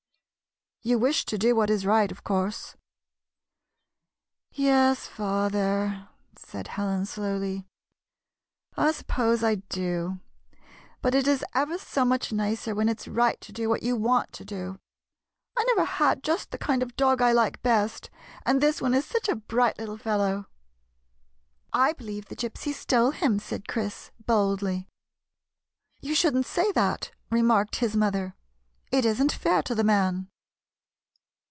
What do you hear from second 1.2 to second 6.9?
to do what is right, of course?"" Yes, father," said